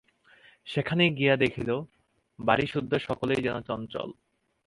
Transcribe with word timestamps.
সেখানে 0.67 1.03
গিয়া 1.09 1.35
দেখিল, 1.35 1.69
বাড়িসুদ্ধ 2.39 2.91
সকলেই 3.07 3.43
যেন 3.43 3.57
চঞ্চল। 3.61 4.09